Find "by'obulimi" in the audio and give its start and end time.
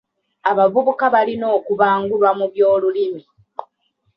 2.51-3.21